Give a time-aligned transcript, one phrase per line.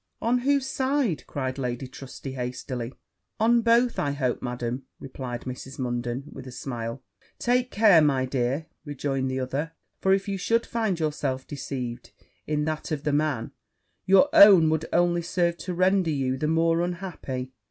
[0.19, 2.91] 'On whose side?' cried Lady Trusty hastily.
[3.39, 5.77] 'On both, I hope, Madam!' replied Mrs.
[5.77, 7.03] Munden with a smile.
[7.37, 12.13] 'Take care, my dear,' rejoined the other; 'for if you should find yourself deceived
[12.47, 13.51] in that of the man,
[14.07, 17.53] your own would only serve to render you the more unhappy.'